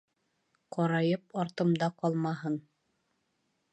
Ҡарайып 0.75 1.37
артымда 1.43 1.91
ҡалмаһын. 2.01 2.59